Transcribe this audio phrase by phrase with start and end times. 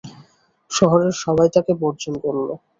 [0.71, 2.47] শহরের সবাই তাঁকে বর্জন করল।